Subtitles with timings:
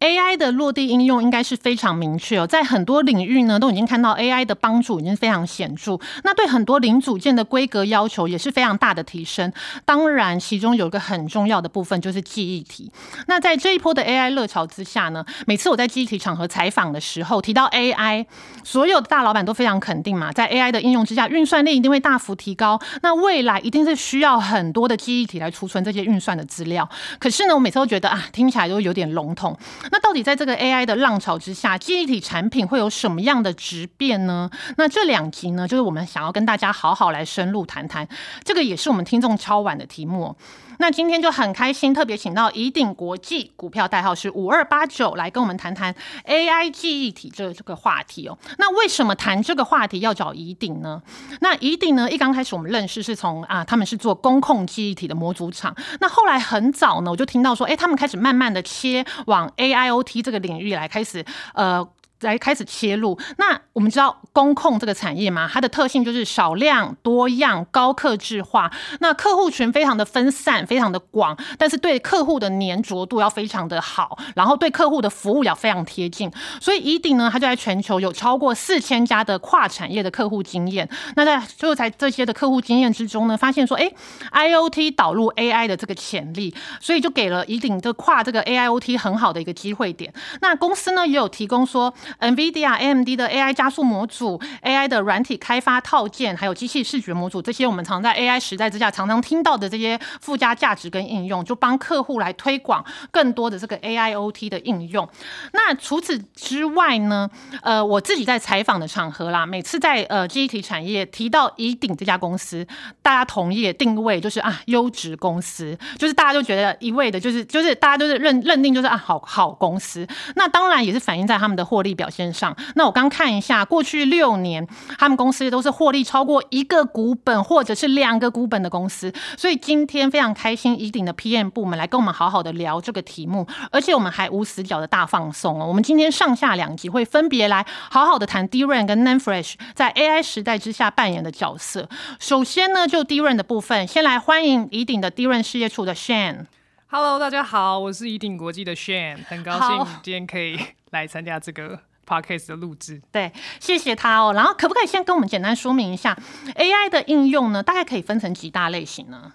[0.00, 5.98] AI 的落地应用应该是非常明确哦，在很多领域呢都已经看到 AI 的帮助已经非常显著。
[6.24, 9.52] 那对很多零组件的规格要求也是非常大的提升。
[9.84, 12.90] 当然，其中有一个很重要的部分就是记忆体。
[13.26, 18.24] 那在这一波的 AI 热潮之下呢，每次我在记忆体场合采访的时候提到 AI，
[18.64, 22.80] 所有的大老板都非常肯定嘛，在 AI 的应用之下，运算力一定会大幅提高。
[23.02, 26.88] 那未来一定是需要很多的记忆体来储存这些运算的资料。
[27.18, 29.54] 可是呢，我每次都觉得啊，听起来都有点笼统。
[29.90, 34.50] 那到底在这个 AI 的浪潮之下，记忆体产品会有什么样的质变呢？
[34.76, 38.08] 那这两集呢，就是我们想要跟大家好好来深入谈谈，
[38.44, 40.36] 这个也是我们听众敲碗的题目。
[40.80, 45.94] 那今天就很开心，特别请到宜鼎国际股票代号是五二八九来跟我们谈谈
[46.26, 48.38] AI 记忆体这这个话题哦。
[48.56, 51.02] 那为什么谈这个话题要找宜鼎呢？
[51.40, 55.76] 那宜鼎呢，一刚开始我们认识是从啊，他们是做工控记忆体的模组厂。
[56.00, 61.86] 那后来很早呢，我就听到说，哎，他们开始慢慢的切往 AIoT 这个领域来，开始呃。
[62.20, 68.70] 来开始切入，那我们知道工控这个产业嘛，它的特性就是少量多样、高客制化。
[69.00, 76.30] 那客户群非常的分散，非常的广，但是对客户的粘着度要非常的好，然后对客户的服务要非常贴近。
[76.60, 80.88] 所以宜鼎呢，它就在全球有超过四千家的跨产业的客户经验。
[81.16, 83.90] 那在就在这些的客户经验之中呢，发现说，哎
[84.32, 90.12] ，IOT 导入 AI 的这个潜力，所以就给了宜鼎的跨这个 AIOT 很好的一个机会点。
[90.42, 91.92] 那公司呢也有提供说。
[92.18, 105.08] NVIDIA、AMD 的 AI 加速模组、AI 的软体开发套件，还有机器视觉模组，这些我们常在 AI 时代之下常常听到的这些附加价值跟应用，就帮客户来推广更多的这个 AIoT 的应用。
[105.52, 107.28] 那除此之外呢？
[107.62, 112.66] 呃，我自己在采访的场合啦，每次在呃记忆体产业提到以鼎这家公司，
[113.02, 120.06] 大家同意定位就是啊优质公司，就是大家就觉得一味的就是就是大家就是认认定就是啊好好公司。
[120.36, 121.90] 那当然也是反映在他们的获利。
[122.00, 124.66] 表现上，那我刚看一下，过去六年
[124.98, 135.66] 他们公司都是获利超过一个股本或者是两个股本的公司，所以今天非常开心，宜鼎的 PM 部门来跟我们好好的聊这个题目，而且我们还无死角的大放送哦。
[135.66, 141.86] 我们今天上下两集会分别来好好的谈 DRAM 跟 Nanfresh 在 AI 时代之下扮演的角色。
[142.18, 146.46] 首先呢，就 DRAM 的部分，先来欢迎宜鼎的 DRAM 事业处的 Shane。
[146.86, 150.58] Hello，大家好，我是宜鼎国际的 Shane，很高兴今天可以
[150.90, 151.89] 来参加这个。
[152.10, 154.32] Podcast 的录制，对，谢谢他哦。
[154.34, 156.18] 然后可不可以先跟我们简单说明一下
[156.56, 157.62] AI 的应用呢？
[157.62, 159.32] 大概可以分成几大类型呢？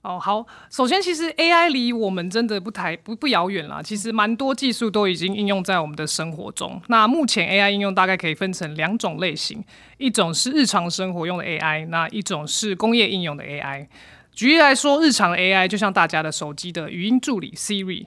[0.00, 3.82] 哦，好，首先其实 AI 离我们真的不太不不遥远啦。
[3.82, 6.80] 其实蛮多技术都已经应用在我们的生活中。
[6.86, 9.62] 那目前 AI 应用大概可以分成两种类型，
[9.98, 13.88] 一种是日常生活用的 AI，那一种是工业应用的 AI。
[14.32, 18.06] 举例来说，日常的 AI 就像大家的手机的语音助理 Siri。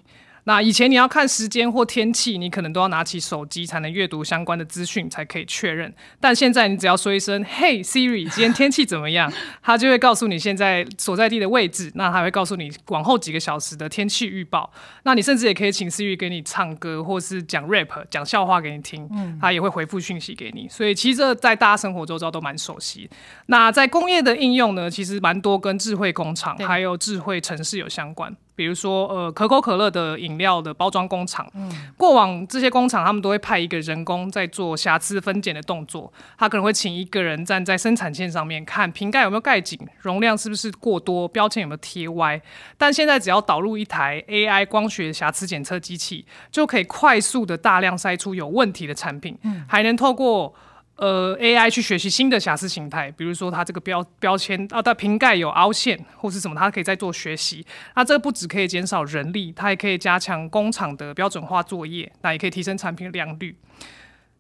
[0.50, 5.94] 那以前你要看时间或天气，你可能都要拿起手机才能阅读相关的资讯，才可以确认。
[6.20, 11.92] 但现在你只要说一声 “Hey Siri，今天天气怎么样”， 它就会告诉你现在所在地的位置。
[11.94, 14.74] 那它会告诉你往后几个小时的天气预报。
[15.04, 19.08] 那你甚至也可以请 Siri 给你唱歌，或是讲 rap 讲笑话给你听，
[19.40, 20.68] 它也会回复讯息给你。
[20.68, 23.08] 所以其实这在大家生活周遭都蛮熟悉。
[23.46, 28.36] 那在工业的应用呢，其实蛮多跟智慧工厂还有智慧城市有相关。
[28.60, 31.50] 比如说，呃，可口可乐的饮料的包装工厂，
[31.96, 42.42] 过往这些工厂他们都会派一个人工在做瑕疵分拣的动作，他可能会请一个人站在生产线上面看瓶盖有没有盖紧，容量是不是过多，标签有没有贴歪。
[42.78, 49.38] 但现在只要导入一台 AI 光学瑕疵检测机器，就可以快速的大量筛出有问题的产品，
[49.70, 50.54] 还能透过。
[51.00, 57.66] 呃，AI 去学习新的瑕疵形态，比如说它这个标标签啊，它瓶盖有凹陷或是什么，它可以再做学习。
[57.96, 63.56] 那这个不只可以减少人力，它也可以加强工厂的标准化作业，那也可以提升产品良率。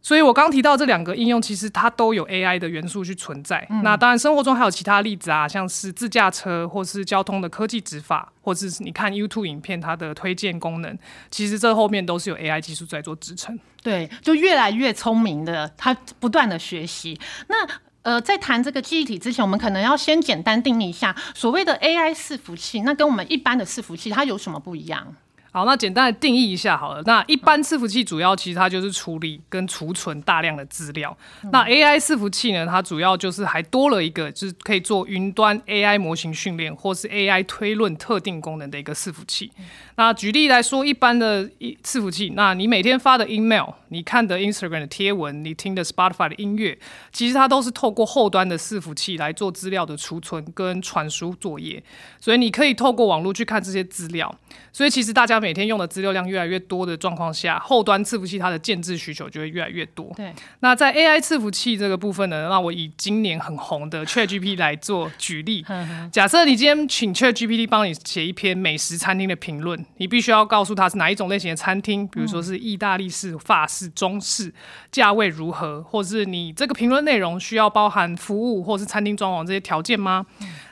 [0.01, 3.67] 所以我刚提到这两个应用，其实它都有 AI 的元素去存在。
[3.83, 10.97] 那当然，生活中还有其他例子啊，像是自驾车，或是交通的科技执法，或是你看 YouTube 影片它的推荐功能，
[11.29, 13.59] 其实这后面都是有 AI 技术在做支撑。
[13.83, 17.19] 对，就越来越聪明的，它不断的学习。
[17.47, 17.67] 那
[18.01, 25.13] 呃，在谈这个记忆体之前，我们可能要先简单定义一下所谓的 AI 伺服器，那跟我们一般的伺服器它有什么不一样？
[25.51, 27.01] 好，那简单的定义一下好了。
[27.05, 31.15] 那一般伺服器主要其实它就是处理跟储存大量的资料。
[31.51, 39.51] 那 AI 伺服器呢，它主要就是还多了一个，就是可以做云端 AI 模型训练或是 AI 推论特定功能的一个伺服器。
[39.95, 41.49] 那举例来说，一般的
[41.83, 46.77] 伺服器，那你每天发的 email，你看的 Instagram 的贴文，你听的 Spotify 的音乐，
[47.11, 51.83] 其实它都是透过后端的伺服器来做资料的储存跟传输作业。
[52.19, 54.33] 所以你可以透过网络去看这些资料。
[54.71, 60.11] 所以其实大家每天用的资料量越来越多的状况下，后端伺服器它的建制需求就会越来越多。
[60.15, 60.33] 对。
[60.59, 65.65] 那在 AI 伺服器这个部分呢，那我以今年很红的 ChatGPT 来做举例。
[66.11, 74.53] 假设你今天请 ChatGPT 帮你写一篇美食餐厅的评论，你必须要告诉他是哪一种类型的餐厅，比如说是意大利式、法式、中式，
[74.91, 80.25] 价位如何，或是你这个评论内容需要包含服务或是餐厅装潢这些条件吗？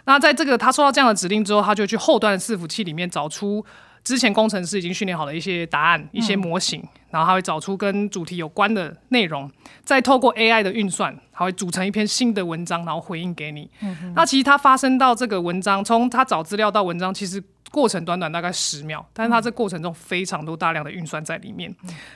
[0.05, 3.65] 那在这个他收到这样的指令之后，他就去后端的伺服器里面找出。
[4.07, 6.81] 之前工程师已经训练好了一些答案、一些模型，
[7.11, 9.51] 然后他会找出跟主题有关的内容，
[9.83, 13.69] 再透过 AI 的运算，他会组成一篇新的文章，然后回应给你。
[14.15, 17.43] 那其实它发生到这个文章，从他找资料到文章，其实。
[17.69, 21.69] 过程短短大概十秒，但是它这过程中非常多大量的运算在里面，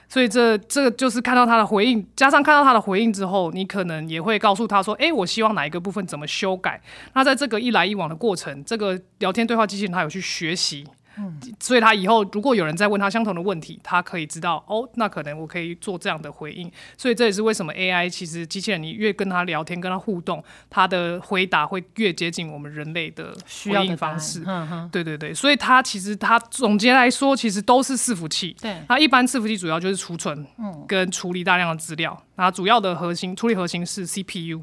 [0.07, 6.81] 所以这这个就是看到他的回应，加上看到他的回应之后，你可能也会告诉他说：“哎，我希望哪一个部分怎么修改。”
[7.13, 10.87] 那在这个一来一往的过程，这个聊天对话机器人它有去学习。
[11.17, 16.71] 嗯，所以他以后如果有人再问他相同的问题，他可以知道哦，那可能我可以做这样的回应。
[16.97, 23.33] 所以这也是为什么 AI 其实机器人你越跟他聊天、跟他互动，他的回答会越接近我们人类的
[23.65, 24.43] 回应方式。
[24.45, 28.55] 嗯对对对，所以它其实它总结来说，其实都是伺服器。
[28.61, 30.45] 对，那一般伺服器主要就是储存
[30.87, 34.61] 跟处理大量的资料，那主要的核心处理核心是 CPU。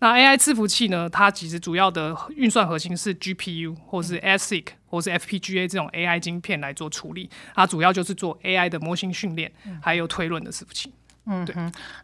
[0.00, 1.08] 那 AI 伺服器呢？
[1.10, 7.28] 它其实主要的运算核心是 GPU 或是 ASIC 或是 FPGA 这种 AI 晶片来做处理。
[7.54, 10.92] 它主要就是做 AI 的模型训练，还有推论的伺服器。
[11.26, 11.54] 嗯，对。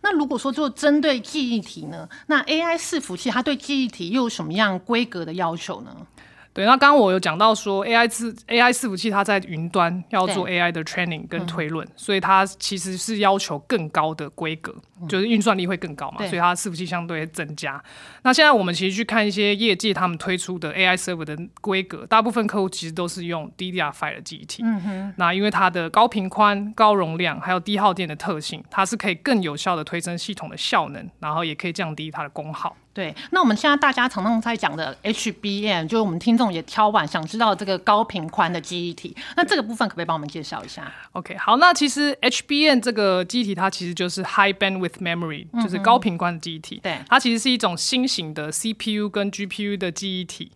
[0.02, 2.06] 那如果说就针对记忆体呢？
[2.26, 6.06] 那 AI 伺服器它对记忆体又有什么样规格的要求呢？
[6.54, 14.72] 对，那刚刚我有讲到说，AI 伺 AI 伺服器它在云端要做 AI 的 training 跟推论，所以它其实是要求更高的规格，
[15.08, 17.82] 就是运算力会更高嘛，所以它伺服器相对增加。
[18.22, 24.62] 那现在我们其实去看一些业界他们推出的 AI server 的规格，大部分客户其实都是用 DDR5 的记忆体。
[24.64, 25.14] 嗯哼。
[25.16, 32.76] 那因为它的高频宽、高容量，还有低耗电的特性，它是可以更有效的推升系统的效能，然后也可以降低它的功耗。
[32.94, 46.80] 对，那我们现在大家常常在讲的 HBM，就是我们听众也挑完想知道这个高频宽的记忆体，那这个部分可不可以帮我们介绍一下？OK，好，那其实 HBM 这个记忆体它其实就是 High Bandwidth Memory，就是高频宽的记忆体。
[46.82, 50.52] 对，它其实是一种新型的 CPU 跟 GPU 的记忆体。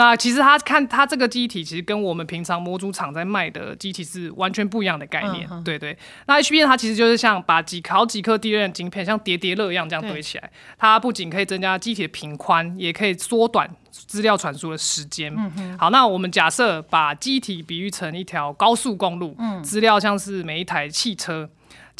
[0.00, 5.94] 那其实它看它这个机体，其实跟我们平常模组厂在卖的机体是完全不一样的概念，对对。
[6.24, 15.36] 那 HBM 它其实就是像把几好几颗 DRAM 晶片像叠叠乐一样这样堆起来，它不仅可以增加机体的频宽，也可以缩短资料传输的时间。
[15.76, 21.50] 好，那我们假设把机体比喻成一条高速公路，资料像是每一台汽车。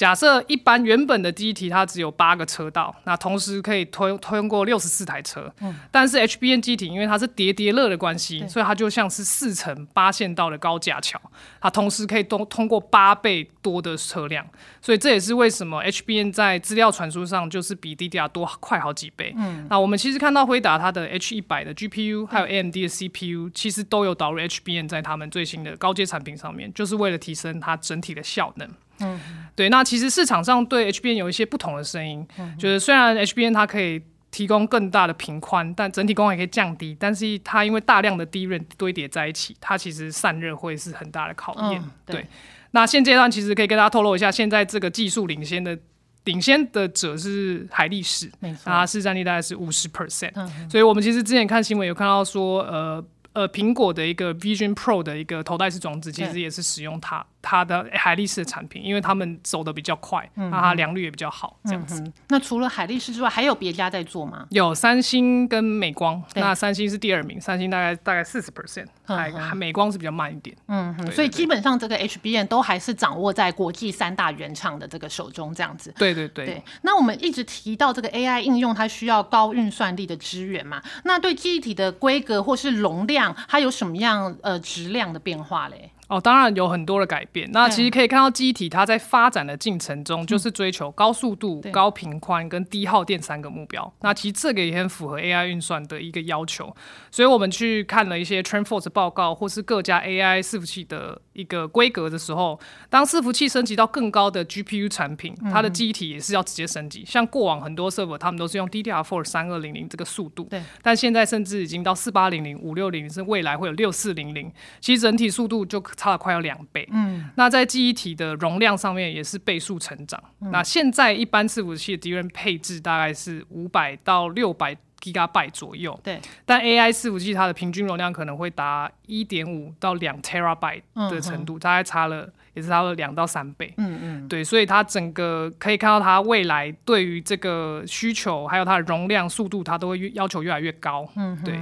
[0.01, 5.53] 假设一般原本的机体它只有八个车道，那同时可以通通过六十四台车。
[5.61, 11.21] 嗯，但是 HBN 机体因为它是叠叠乐的关系，所以它就像是四层八线道的高架桥，
[11.61, 14.43] 它同时可以通通过八倍多的车辆。
[14.81, 19.35] 所以这也是为什么 HBN 在资料传输上就是比 DDR 多快好几倍。
[19.37, 28.67] 嗯，那我们其实看到辉达它的 H 一百的 GPU 还有 AMD 的 CPU，其实都有导入 HBN 在他们最新的高阶产品上面，就是为了提升它整体的效能。
[29.01, 29.21] 嗯，
[29.55, 32.27] 对，那其实市场上对 HBN 有一些不同的声音，
[32.59, 41.83] 就是虽然 HBN 它可以提供更大的频宽，但整体功耗也可以降低，但是它因为大量的低润堆叠在一起，它其实散热会是很大的考验。
[42.07, 42.27] 对，
[42.71, 45.77] 那现阶段其实可以跟大家透露一下，现在这个技术领先的
[46.25, 48.31] 领先的者是海力士，
[48.65, 50.33] 它市占率大概是五十 percent，
[50.71, 57.25] 所以我们其实之前看新闻有看到说，呃呃，苹果的一个 Vision Pro 的一个头戴式装置，其实也是使用它。
[57.43, 62.05] 它的海力士的产品，因为他们走的比较快，那它良率也比较好，这样子。
[62.29, 64.47] 那除了海力士之外，还有别家在做吗？
[64.51, 70.57] 有三星跟美光，那三星是第二名，三星大概大概四十 percent，还美光是比较慢一点。
[70.69, 75.93] 嗯，所以基本上这个 HBM 都还是掌握在国际三大原厂的这个手中，这样子。
[75.97, 76.47] 对对对。
[76.47, 76.63] 对。
[76.83, 80.83] 那我们一直提到这个 AI 应用，它需要高运算力的支援嘛？
[81.05, 85.91] 那对记忆体的规格或是容量，它有什么样呃质量的变化嘞？
[86.11, 87.49] 哦，当然有很多的改变。
[87.53, 93.91] 那其实可以看到，机体它在发展的进程中，就是追求高速度、高频宽跟低耗电三个目标。
[94.01, 96.75] 那其实这个也很符合 AI 运算的一个要求。
[97.13, 107.05] 所以我们去看了一些 TrendForce 报告，或是各家 AI 伺服器的一个规格的时候，当伺服器升级到更高的 GPU 产品，它的机体也是要直接升级。
[107.07, 110.61] 像过往很多 server，他们都是用 DDR4 三二零零这个速度，对。
[110.83, 114.51] 但现在甚至已经到四八零零、五六零，是未来会有六四零零。
[114.81, 120.19] 其实整体速度就差了快要两倍，嗯，那在记忆体的容量上面也是倍数成长。
[120.39, 126.19] 那现在一般伺服器的敌人配置大概是五百到六百 Gigabyte 左右，对。
[126.47, 130.81] 但 AI 伺服器它的平均容量可能会达一点五到两 Terabyte
[131.11, 134.43] 的程度，大概差了也是差了两到三倍，嗯嗯，对。
[134.43, 141.61] 所以它整个可以看到它未来对于这个需求还有它的容量速度，它都会越要求越来越高，嗯，对。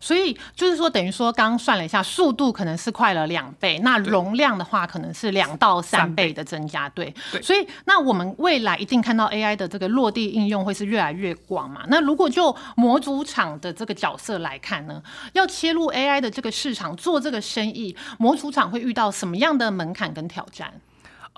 [0.00, 6.88] 所以就是说，等于说，刚刚算了一下，速度可能是快了两倍，那容量的话，可能是两到三倍的增加。
[6.90, 11.82] 对，所以那我们未来一定看到 AI 的这个落地应用会是越来越广嘛？
[11.88, 15.02] 那如果就模组厂的这个角色来看呢，
[15.32, 20.72] 要切入 AI 的这个市场做这个生意，模组厂会遇到什么样的门槛跟挑战？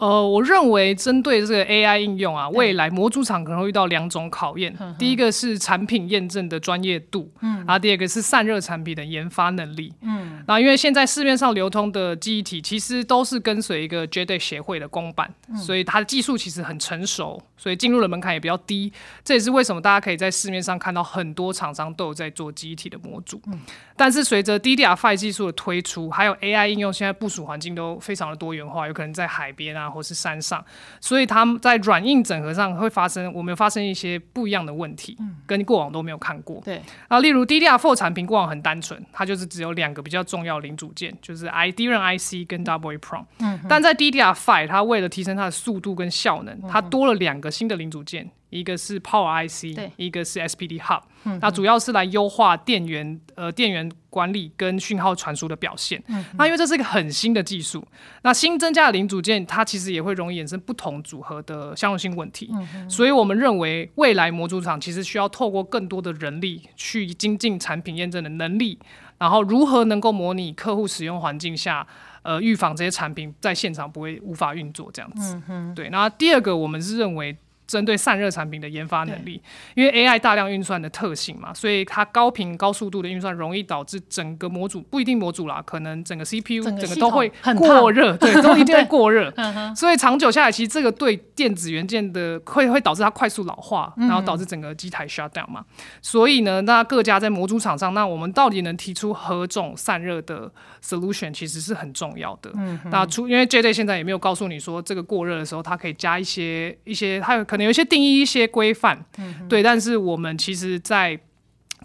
[0.01, 4.75] 呃，我认为针对这个 AI 应用啊，未来模组厂可能会遇到两种考验。
[4.99, 18.91] 第一个是产品验证的专业度，嗯，然后第二个是散热产品的研发能力，嗯，那因为现在市面上流通的记忆体其实都是跟随一个 JEDEC 协会的公版，所以它的技术其实很成熟，所以进入的门槛也比较低。
[19.23, 23.39] 这也是为什么大家可以在市面上看到很多厂商都有在做记忆体的模组。
[23.47, 23.61] 嗯
[24.01, 29.91] 但是随着 DDR5 技术的推出，还有 AI 应用，现在部署环境都非常的多元化，有可能在海边啊。
[29.91, 30.65] 或是山上，
[31.01, 36.63] 所以他们在软硬整合上会发生，我们发生一些不一样的问题，跟过往都没有看过。
[36.65, 43.25] 对，啊，例如 DDR4 产品过往很单纯，它就是只有两个比较重要零组件，就是 i d r n IC 跟 Double EEPROM。
[43.41, 48.31] 嗯，但在 DDR5，它为了提升它的速度跟效能，它多了两个新的零组件。
[48.51, 51.03] 一个是 Power IC，一个是 SPD Hub，
[51.41, 56.03] 那主要是来优化电源呃电源管理跟讯号传输的表现。
[56.37, 57.87] 那因为这是一个很新的技术，
[58.23, 62.51] 那新增加的零组件它其实也会容易衍生不同组合的相容性问题。
[62.89, 68.81] 所以我们认为未来模组厂其实需要透过更多的人力去精进产品验证的能力，
[69.19, 71.87] 然后如何能够模拟客户使用环境下，
[72.23, 75.41] 呃预防这些产品在现场不会无法运作这样子。
[75.75, 77.37] 对，那第二个我们是认为。
[77.71, 79.41] 针对散热产品的研发能力，
[79.77, 89.33] 因为 AI 大量运算的特性嘛，所以它高频高速度的运算容易导致整个模组不一定模组啦，可能整个 CPU 整个都会过热，对，都一定会过热。
[89.77, 95.65] 所以长久下来，其实这个对电子元件的会会导致它快速老化，然后导致整个机台 shut down 嘛。
[96.03, 100.51] 所以呢，那各家在模组厂商，那我们到底能提出何种散热的
[100.83, 102.51] solution，其实是很重要的。
[102.87, 107.60] 那出因为 JD 现在也没有告诉你说，这个过热的时候，它可以加一些一些，它有可能。
[107.65, 109.05] 有一些定义一些规范，
[109.49, 111.19] 对，但是我们其实，在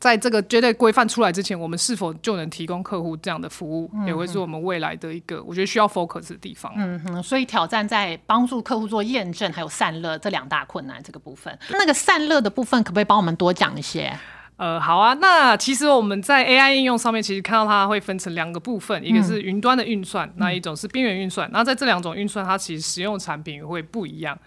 [0.02, 6.72] 在这个绝对规范出来之前，我们是否就能提供客户这样的服务，也会是我们未来的一个我觉得需要 focus 的地方。
[6.76, 11.58] 嗯哼，所以挑战在帮助客户做验证，还有散热这两大困难这个部分。
[11.70, 14.12] 那个散热的部分，可不可以帮我们多讲一些？
[14.58, 15.14] 呃，好啊。
[15.16, 21.50] 那其实我们在 AI 应用上面，其实看到它会分成两个部分，一个是云端的运算，那一种是边缘运算。
[21.54, 24.38] 那在这两种运算，它其实使用产品会不一样。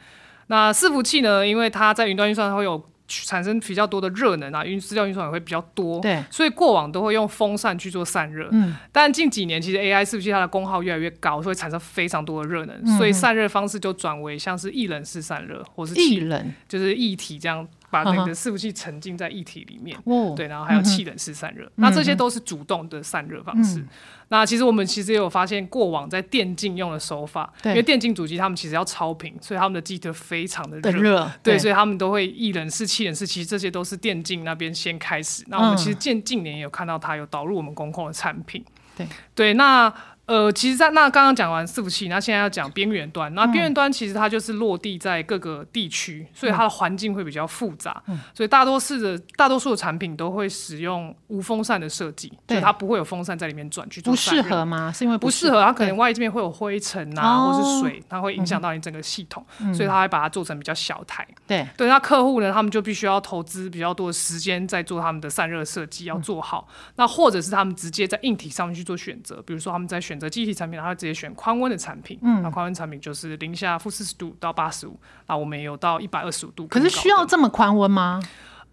[0.48, 1.46] 那伺服器呢？
[1.46, 8.48] 因为它在云端运算，它会有产生比较多的热能啊，运资料运算也会比较多，对，所以过往都会用风扇去做散热。
[8.52, 19.96] 嗯，但近几年其实 AI 伺服器它的功耗越来越高，所以产生非常多的热能，所以散热方式就转为像是液冷式散热，或是液冷，就是液体这样把那个伺服器沉浸在液体里面。
[20.04, 23.84] 哦，对，然后还有气冷式散热，那这些都是主动的散热方式。
[24.30, 35.42] 那其实我们其实也有发现，过往在电竞用的手法，因为电竞主机他们其实要超频，所以他们的机体非常的热，对，所以他们都会一冷式、气冷式，其实这些都是电竞那边先开始。
[35.48, 38.62] 那我们其实近近年也有看到它有导入我们工控的产品，
[38.96, 39.92] 对对，那。
[40.28, 43.34] 呃，其实，在那刚刚讲完伺服器，那现在要讲边缘端。
[43.34, 48.02] 那边缘端其实它就是落地在各个地区，所以它的环境会比较复杂。
[48.34, 54.12] 所以大多数的大多数的产品都会使用无风扇的设计，对它不会有风扇在里面转去做。
[54.12, 54.92] 不适合吗？
[54.92, 55.64] 是因为不适合？
[55.64, 59.42] 它可能外这边会有灰尘啊，或是水，它会影响到你整个系统，
[59.72, 61.26] 所以它会把它做成比较小台。
[61.46, 66.68] 对对，那客户呢，他们就必须要投资比较多的时间在做他们的散热设计，要做好。
[66.96, 76.66] 那或者是他们直接在硬体上面去做选择，比如说他们在选择机体产品，然后直接选宽温的产品，嗯，那宽温产品就是零下负四十度到八十五，那我们也有到一百二十五度。
[76.66, 78.20] 可是需要这么宽温吗？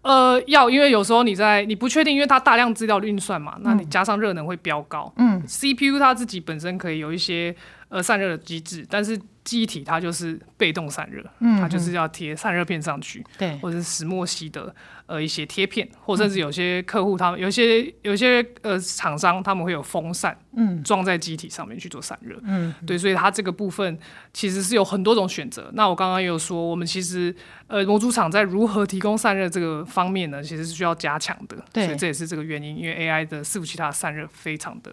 [0.02, 5.12] 呃，要，因为有时候你在你不确定，因为它大量资料运算嘛，那你加上热能会飙高。
[5.16, 7.52] 嗯，CPU 它自己本身可以有一些
[7.88, 11.24] 呃散热的机制，但是记忆体它就是被动散热，
[11.60, 14.74] 它就是要贴散热片上去，对，或者是石墨烯的
[15.06, 23.96] 呃一些贴片，或甚至有些客户他们有些有些呃厂商他们会有风扇，嗯，装在机体上面去做散热，嗯，对，所以它这个部分
[24.32, 25.70] 其实是有很多种选择。
[25.74, 27.32] 那我刚刚也有说，我们其实
[27.68, 34.90] 呃模组厂在如何提供散热这个方面呢，其实是需要加强的，对所以这也是这个原因，因为 AI 的伺服器它的散热非常的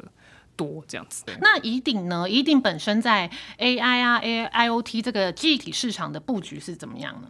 [0.55, 1.23] 多，这样子。
[1.25, 2.29] 对那宜鼎呢？
[2.29, 7.29] 宜鼎本身在 AI 啊、AI、IoT 这个记忆体市场的布局是怎么样呢？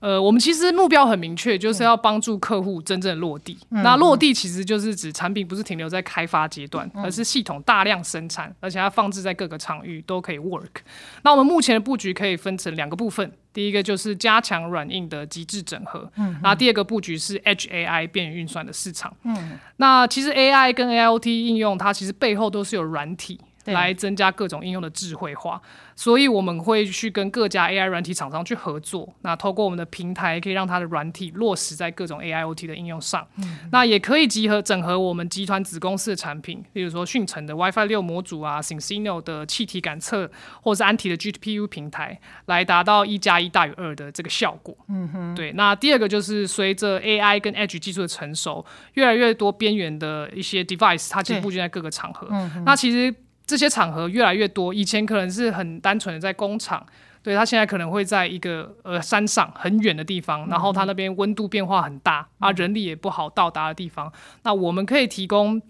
[0.00, 3.56] 呃，我们其实目标很明确，就是要帮助客户真正落地。
[3.68, 10.80] 那落地其实就是指产品不是停留在开发阶段，而是系统大量生产，而且它放置在各个场域都可以 work。
[11.22, 23.38] 那我们目前的布局可以分成两个部分，第一个就是加强软硬的极致整合，嗯，那第二个布局是 Edge AI 便于运算的市场，嗯，那其实 AI 跟 AIoT 应用，它其实背后都是有软体。
[23.64, 25.60] 对来增加各种应用的智慧化，
[25.94, 29.08] 所以我们会去跟各家 AI 软体厂商去合作。
[29.22, 33.26] 那透过我们的平台，可以让它的软体落实在各种 AIoT 的应用上。
[33.70, 44.76] 那也可以集合整合我们集团子公司的产品，例如说讯城的 WiFi 六模组啊，Syncino 的气体感测，或是安体的 GPU 平台，来达到一加一大于二的这个效果。
[44.88, 45.52] 嗯哼，对。
[45.52, 48.64] 那第二个就是随着 AI 跟 Edge 技术的成熟，
[48.94, 52.28] 越来越多边缘的一些 device，它其实布局在各个场合。
[52.64, 53.14] 那其实
[53.52, 56.82] 这些场合越来越多，以前可能是很单纯的在工厂，
[57.22, 64.10] 对他现在可能会在一个呃山上很远的地方，然后他那边温度变化很大啊，人力也不好到达的地方，
[64.44, 65.60] 那我们可以提供。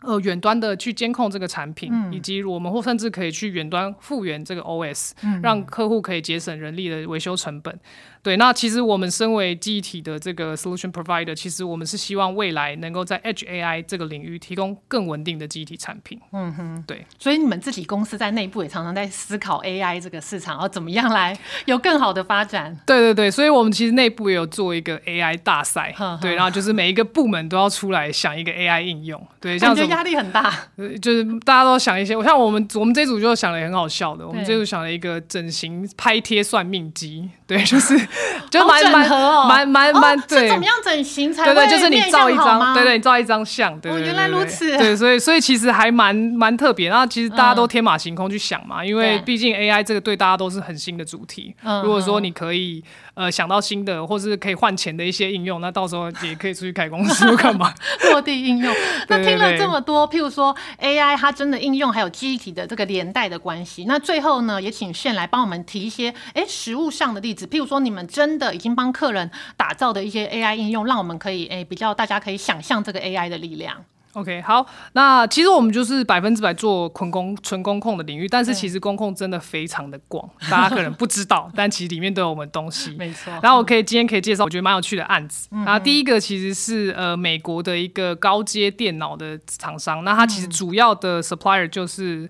[0.00, 5.10] 呃，远端的去监控这个产品，以及我们或甚至可以去远端复原这个 OS，、
[5.42, 7.76] 让客户可以节省人力的维修成本。
[8.22, 16.20] 对，那其实我们身为记忆体的这个 solution provider，其实我们是希望未来能够在 Edge AI 这个领域提供更稳定的记忆体产品。
[16.32, 17.04] 嗯哼，对。
[17.18, 22.78] 所以你们自己公司在内部也常常在思考 AI 这个市场，要怎么样来有更好的发展。
[22.86, 37.96] 对对对，所以我们其实内部也有做一个 AI 大赛对，然后就是每一个部门都要出来想一个 AI 应用，对，像什么感觉压力很大，呃就是大家都想一些，我像我们我们这组就想了很好笑的，我们对这组想了一个整形拍贴算命机，对，就是
[38.50, 39.08] 就蛮蛮
[39.46, 40.48] 蛮蛮蛮哦对。
[40.48, 44.76] 怎么样整形才对就是你照一张，对对，你照一张相，对对对哦原来如此。
[44.78, 46.88] 对，所以所以其实还蛮蛮特别。
[46.88, 51.54] 然后其实大家都天马行空去想嘛，因为毕竟 AI 这个对大家都是很新的主题。
[51.62, 52.82] 嗯如果说你可以
[53.18, 57.74] 呃想到新的，或是可以换钱的一些应用，那到时候也可以出去开公司干嘛？
[58.12, 58.72] 落地应用。
[59.08, 63.86] 那听了对这么多，譬如说 AI 它真的应用，还有记忆体的这个连带的关系。
[63.88, 73.84] 那最后呢，也请炫来帮我们提一些哎实物上的例子，譬如说你们真的已经帮客人打造的一些 AI 应用，让我们可以哎比较大家可以想象这个 AI 的力量。
[74.14, 82.96] OK，好，那其实我们就是百分之百做纯工纯工控的领域，但是其实工控真的非常的广，大家可能不知道， 但其实里面都有我们东西。
[82.98, 85.48] 没错然后我可以今天可以介绍，我觉得蛮有趣的案子。
[85.50, 92.28] 然后第一个其实是呃美国的一个高阶电脑的厂商，那它其实主要的 supplier 就是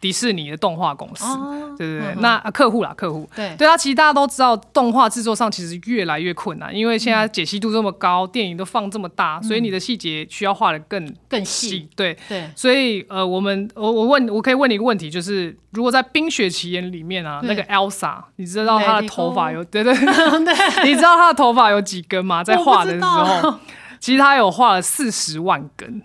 [0.00, 2.14] 迪士尼的动画公司，哦对对对。
[2.20, 3.28] 那、呃客户啦，客户。
[3.34, 3.54] 对。
[3.56, 19.92] 对他，其实大家都知道，动画制作上其实越来越困难，因为现在解析度这么高，电影都放这么大，所以你的细节需要画的更更细，对，对，所以呃，我们我我问，我可以问你一个问题，就是如果在《冰雪奇缘》里面啊，那个 Elsa，你知道她的头发有对 对，
[20.84, 22.44] 你知道她的头发有几根吗？
[22.44, 23.58] 在画的时候，
[23.98, 26.02] 其实她有画了四十万根。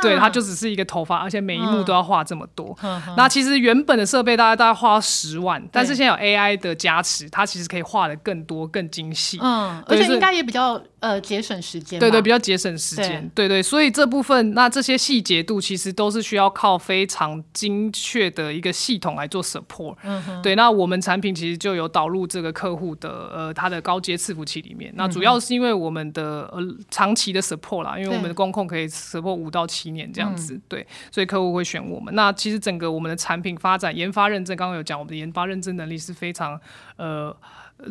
[0.00, 2.76] 对，它就只是一个头发，而且每一幕嗯都要画这么多。
[3.16, 9.38] 那其实原本的设备大概大概花十万，但是现在有 AI 的加持，它其实可以画的更多、更精细。
[9.42, 12.00] 嗯，而且应该也比较呃节省时间吧。
[12.00, 13.30] 对对，比较节省时间。
[13.34, 19.96] 对对，所以这部分那这些细节度其实都是需要靠非常精确的一个系统来做 support。
[20.02, 20.42] 嗯哼。
[20.42, 24.92] 对，那我们产品其实就有导入这个客户的呃他的高阶伺服器里面。
[24.96, 26.60] 那主要是因为我们的呃
[26.90, 30.60] 长期的 support 啦，因为我们的工控可以 support 五到七年这样子。
[30.68, 32.14] 对，所以客户会选我们。
[32.14, 36.60] 那其实整个我们的产品发展、研发认证，刚刚有讲，我们的研发认证能力是非常
[36.96, 37.36] 呃。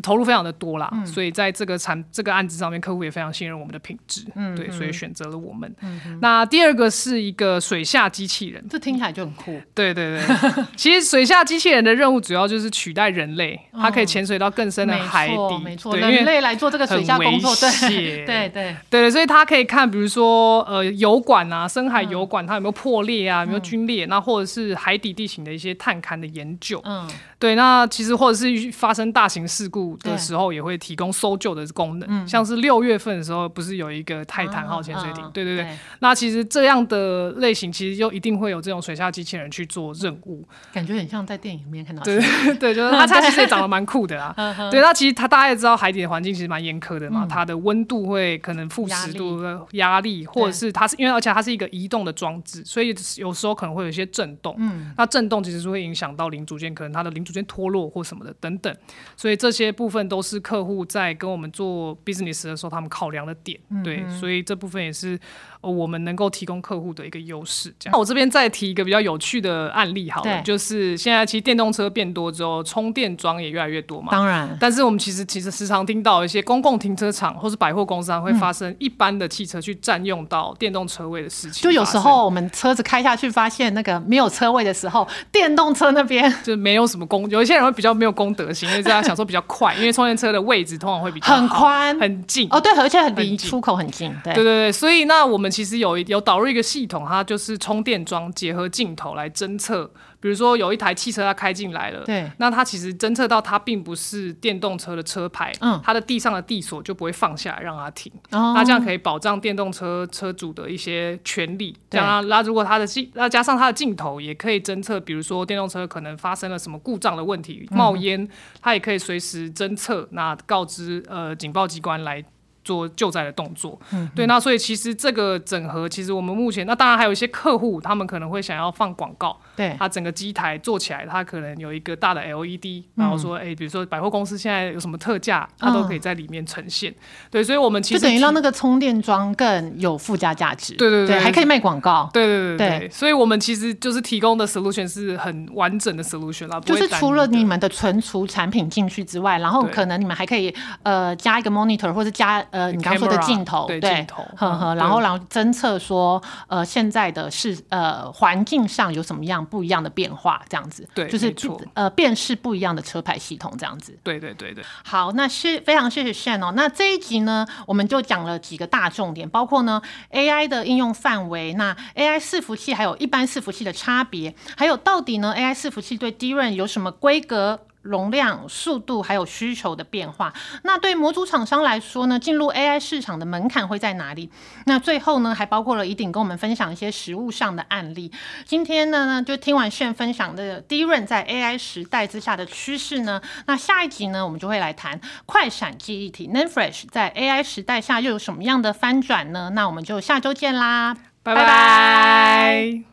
[0.02, 4.26] 投入非常的多啦，所以在这个产这个案子上面，客户也非常信任我们的品质，
[4.56, 5.74] 对，所以选择了我们。
[6.22, 9.60] 那第二个是一个水下机器人，这听起来就很酷。
[9.74, 10.36] 对对对，
[10.76, 26.82] 其实水下机器人的任务主要就是取代人类，它可以潜水到更深的海底，错没错，对，人类来做这个水下工作，对对对，对，所以它可以看，比如说呃油管啊，深海油管它有没有破裂啊，有没有皲裂，那或者是海底地形的一些探勘的研究。
[26.84, 32.28] 嗯，对，那其实或者是发生大型事故故的时候，也会提供搜救的功能。
[32.28, 35.24] 像是六月份的时候，不是有一个泰坦号潜水艇？
[35.34, 35.78] 对对对。
[36.00, 40.46] 那其实这样的类型，其实就一定会有这种水下机器人去做任务。
[40.74, 42.04] 感觉很像在电影里面看到。
[42.04, 42.20] 对
[42.60, 44.34] 对，就是它， 它其实也长得蛮酷的啊。
[44.70, 47.26] 对，那其实它大家也知道，海底的环境其实蛮严苛的嘛。
[47.30, 54.56] 它的温度会可能负十度的压力，或者是它是因为而且它是一个移动的装置，所以有时候可能会有一些震动。
[54.58, 54.94] 嗯。
[54.98, 58.76] 那震动其实是会影响到零组件，可能它的零组件脱落或什么的等等。
[59.16, 63.60] 所以这些部分都是客户在跟我们做 business 的时候，他们考量的点。
[63.84, 65.20] 对，所以这部分也是。
[65.62, 67.92] 我们能够提供客户的一个优势，这样。
[67.94, 74.08] 那我这边再提一个比较有趣的案例，好了，就是现在其实电动车变多之后，充电桩也越来越多嘛。
[74.12, 74.50] 当然。
[74.60, 81.62] 但是我们其实其实时常听到一些公共停车场或是百货公司会发生一般的汽车去占用到电动车位的事情。
[81.62, 87.30] 就有时候我们车子开下去，发现那个没有车位的时候，电动车那边就没有什么公。
[87.30, 92.48] 有一些人会比较没有公德心，因为大家想说比较快，因为充电车的位置通常会比较很宽很近。
[92.50, 94.14] 哦，对，而且很离出口很近。
[94.24, 96.20] 对对对，所以那我们其实有一有。
[96.30, 99.90] 导入一个系统，它就是充电桩结合镜头来侦测。
[100.20, 108.12] 比如说有一台汽车它开进来了，对，那它其实侦测到它并不是电动车的车牌，嗯，它的地上的地锁就不会放下来让它停。
[108.30, 111.76] 那这样可以保障电动车车主的一些权利。
[111.90, 118.30] 这样，那如果它的镜，那加上它的镜头也可以侦测，比如说电动车可能发生了什么故障的问题，冒烟，
[118.62, 122.24] 它也可以随时侦测，那告知呃警报机关来。
[122.70, 136.94] 做救灾的动作，嗯对，那所以其实这个整合，其实我们目前那当然还有一些客户，他们可能会想要放广告，对，他整个机台做起来，他可能有一个大的 LED，然后说，哎，比如说百货公司现在有什么特价，它都可以在里面呈现，
[137.32, 150.54] 对，所以我们其实就等于让那个充电桩更有附加价值，对对对，还可以卖广告，对对对对，所以我们其实就是提供的 solution 是很完整的 solution 啦，就是除了你们的存储产品进去之外，然后可能你们还可以
[150.84, 153.40] 呃加一个 monitor 或者加呃你刚刚说的镜。
[153.40, 161.34] 镜头对镜头，呵呵，然后然后侦测说，呃，现在的是呃环境上有什么样不一样的变化，这样子，对，就是
[161.74, 164.62] 呃辨识不一样的车牌系统，这样子，对对对对。
[164.84, 166.52] 好，那是非常谢谢 Shan 哦。
[166.56, 177.62] 那这一集呢，我们就讲了几个大重点，包括呢 AI 的应用范围，那 AI 伺服器还有一般伺服器的差别，还有到底呢 AI 伺服器对 DRAM 有什么规格？
[177.90, 180.32] 容量、速度还有需求的变化，
[180.64, 184.30] 那对模组厂商来说呢，进入 AI 市场的门槛会在哪里？
[184.68, 188.12] 那最后呢，还包括了一定跟我们分享一些实物上的案例。
[188.46, 199.52] 今天呢，就听完炫分享的第一润在 AI 时代之下的趋势呢，那下一集呢，我们就会来谈快闪记忆体 n a n Flash 在 AI 时代下又有什么样的翻转呢？
[199.56, 202.89] 那我们就下周见啦，拜拜。